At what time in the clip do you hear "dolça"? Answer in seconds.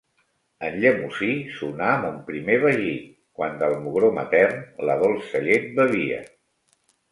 5.05-5.45